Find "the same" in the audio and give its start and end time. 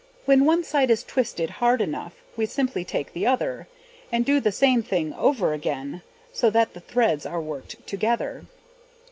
4.39-4.81